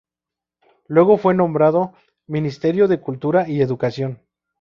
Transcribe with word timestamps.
Luego 0.87 1.19
fue 1.19 1.35
nombrado 1.35 1.93
Ministro 2.25 2.87
de 2.87 2.99
Cultura 2.99 3.47
y 3.47 3.61
Educación. 3.61 4.19